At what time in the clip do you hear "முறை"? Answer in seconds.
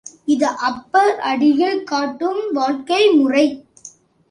3.09-3.45